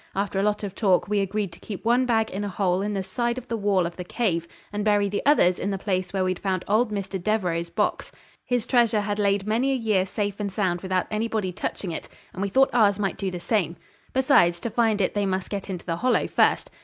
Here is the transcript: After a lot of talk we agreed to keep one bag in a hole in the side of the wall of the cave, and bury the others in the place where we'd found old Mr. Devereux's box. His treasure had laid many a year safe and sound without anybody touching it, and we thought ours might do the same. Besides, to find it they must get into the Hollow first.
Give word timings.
After 0.15 0.39
a 0.39 0.43
lot 0.43 0.63
of 0.63 0.73
talk 0.73 1.07
we 1.07 1.19
agreed 1.19 1.51
to 1.53 1.59
keep 1.59 1.85
one 1.85 2.07
bag 2.07 2.31
in 2.31 2.43
a 2.43 2.49
hole 2.49 2.81
in 2.81 2.95
the 2.95 3.03
side 3.03 3.37
of 3.37 3.47
the 3.49 3.55
wall 3.55 3.85
of 3.85 3.97
the 3.97 4.03
cave, 4.03 4.47
and 4.73 4.83
bury 4.83 5.07
the 5.09 5.21
others 5.27 5.59
in 5.59 5.69
the 5.69 5.77
place 5.77 6.11
where 6.11 6.23
we'd 6.23 6.39
found 6.39 6.65
old 6.67 6.91
Mr. 6.91 7.21
Devereux's 7.21 7.69
box. 7.69 8.11
His 8.43 8.65
treasure 8.65 9.01
had 9.01 9.19
laid 9.19 9.45
many 9.45 9.71
a 9.71 9.75
year 9.75 10.07
safe 10.07 10.39
and 10.39 10.51
sound 10.51 10.81
without 10.81 11.05
anybody 11.11 11.51
touching 11.51 11.91
it, 11.91 12.09
and 12.33 12.41
we 12.41 12.49
thought 12.49 12.71
ours 12.73 12.97
might 12.97 13.17
do 13.17 13.29
the 13.29 13.39
same. 13.39 13.75
Besides, 14.11 14.59
to 14.61 14.71
find 14.71 15.01
it 15.01 15.13
they 15.13 15.27
must 15.27 15.51
get 15.51 15.69
into 15.69 15.85
the 15.85 15.97
Hollow 15.97 16.25
first. 16.25 16.71